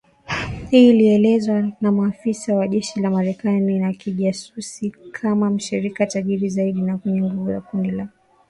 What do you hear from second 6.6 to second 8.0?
na mwenye nguvu wa kundi la kigaidi